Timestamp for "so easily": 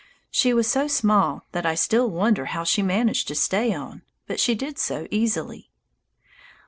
4.79-5.69